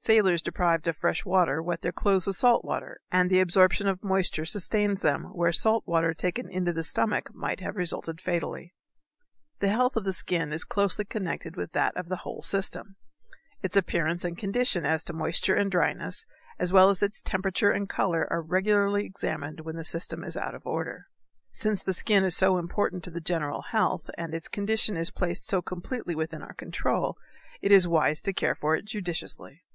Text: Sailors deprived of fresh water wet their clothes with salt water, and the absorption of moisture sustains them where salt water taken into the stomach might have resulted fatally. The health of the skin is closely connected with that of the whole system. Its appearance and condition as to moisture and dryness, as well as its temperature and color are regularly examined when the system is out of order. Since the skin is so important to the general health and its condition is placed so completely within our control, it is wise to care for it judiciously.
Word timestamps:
Sailors 0.00 0.40
deprived 0.40 0.88
of 0.88 0.96
fresh 0.96 1.26
water 1.26 1.62
wet 1.62 1.82
their 1.82 1.92
clothes 1.92 2.26
with 2.26 2.34
salt 2.36 2.64
water, 2.64 2.98
and 3.12 3.28
the 3.28 3.40
absorption 3.40 3.86
of 3.86 4.02
moisture 4.02 4.46
sustains 4.46 5.02
them 5.02 5.24
where 5.34 5.52
salt 5.52 5.86
water 5.86 6.14
taken 6.14 6.48
into 6.48 6.72
the 6.72 6.82
stomach 6.84 7.34
might 7.34 7.60
have 7.60 7.76
resulted 7.76 8.18
fatally. 8.18 8.72
The 9.58 9.68
health 9.68 9.96
of 9.96 10.04
the 10.04 10.14
skin 10.14 10.50
is 10.50 10.64
closely 10.64 11.04
connected 11.04 11.56
with 11.56 11.72
that 11.72 11.94
of 11.94 12.08
the 12.08 12.18
whole 12.24 12.40
system. 12.40 12.96
Its 13.60 13.76
appearance 13.76 14.24
and 14.24 14.38
condition 14.38 14.86
as 14.86 15.04
to 15.04 15.12
moisture 15.12 15.56
and 15.56 15.70
dryness, 15.70 16.24
as 16.58 16.72
well 16.72 16.88
as 16.88 17.02
its 17.02 17.20
temperature 17.20 17.70
and 17.72 17.86
color 17.86 18.26
are 18.30 18.40
regularly 18.40 19.04
examined 19.04 19.60
when 19.60 19.76
the 19.76 19.84
system 19.84 20.24
is 20.24 20.38
out 20.38 20.54
of 20.54 20.66
order. 20.66 21.08
Since 21.52 21.82
the 21.82 21.92
skin 21.92 22.24
is 22.24 22.34
so 22.34 22.56
important 22.56 23.04
to 23.04 23.10
the 23.10 23.20
general 23.20 23.60
health 23.60 24.08
and 24.16 24.32
its 24.32 24.48
condition 24.48 24.96
is 24.96 25.10
placed 25.10 25.46
so 25.46 25.60
completely 25.60 26.14
within 26.14 26.40
our 26.40 26.54
control, 26.54 27.18
it 27.60 27.70
is 27.70 27.86
wise 27.86 28.22
to 28.22 28.32
care 28.32 28.54
for 28.54 28.74
it 28.74 28.86
judiciously. 28.86 29.60